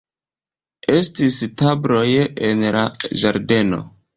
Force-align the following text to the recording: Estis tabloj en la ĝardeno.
Estis 0.95 1.37
tabloj 1.63 2.07
en 2.49 2.67
la 2.79 2.85
ĝardeno. 3.23 3.83